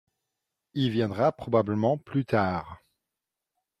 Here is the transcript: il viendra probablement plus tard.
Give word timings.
il 0.73 0.89
viendra 0.89 1.31
probablement 1.31 1.99
plus 1.99 2.25
tard. 2.25 2.81